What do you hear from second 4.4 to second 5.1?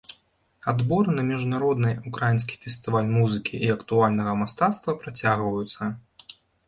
мастацтва